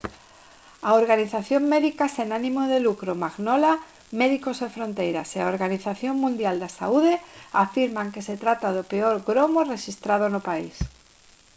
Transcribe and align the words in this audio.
a 0.87 0.91
organización 1.01 1.63
médica 1.73 2.05
sen 2.15 2.29
ánimo 2.39 2.61
de 2.71 2.79
lucro 2.87 3.11
mangola 3.23 3.73
médicos 4.21 4.55
sen 4.59 4.71
fronteiras 4.77 5.29
e 5.37 5.37
a 5.41 5.49
organización 5.53 6.15
mundial 6.23 6.55
da 6.59 6.69
saúde 6.79 7.13
afirman 7.65 8.11
que 8.13 8.25
se 8.27 8.35
trata 8.43 8.67
do 8.75 8.83
peor 8.91 9.15
gromo 9.29 9.59
rexistrado 9.73 10.25
no 10.33 10.41
país 10.49 10.75